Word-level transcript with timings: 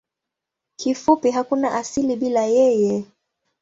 Kifupi 0.75 1.31
hakuna 1.31 1.75
asili 1.75 2.15
bila 2.15 2.41
yeye. 2.41 3.05